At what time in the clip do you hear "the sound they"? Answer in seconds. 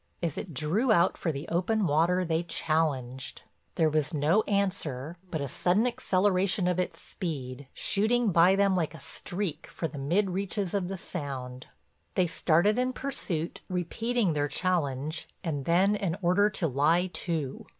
10.87-12.25